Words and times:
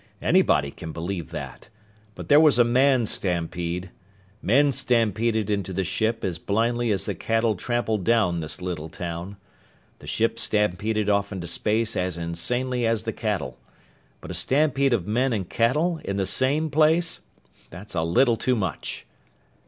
Anybody 0.23 0.71
can 0.71 0.91
believe 0.93 1.29
that! 1.29 1.69
But 2.15 2.27
there 2.27 2.39
was 2.39 2.57
a 2.57 2.63
man 2.63 3.05
stampede. 3.05 3.91
Men 4.41 4.71
stampeded 4.71 5.51
into 5.51 5.73
the 5.73 5.83
ship 5.83 6.23
as 6.25 6.39
blindly 6.39 6.89
as 6.89 7.05
the 7.05 7.13
cattle 7.13 7.53
trampled 7.55 8.03
down 8.03 8.39
this 8.39 8.63
little 8.63 8.89
town. 8.89 9.37
The 9.99 10.07
ship 10.07 10.39
stampeded 10.39 11.07
off 11.07 11.31
into 11.31 11.45
space 11.45 11.95
as 11.95 12.17
insanely 12.17 12.83
as 12.87 13.03
the 13.03 13.13
cattle. 13.13 13.59
But 14.21 14.31
a 14.31 14.33
stampede 14.33 14.93
of 14.93 15.05
men 15.05 15.33
and 15.33 15.47
cattle, 15.47 16.01
in 16.03 16.17
the 16.17 16.25
same 16.25 16.71
place? 16.71 17.21
That's 17.69 17.93
a 17.93 18.01
little 18.01 18.37
too 18.37 18.55
much!" 18.55 19.05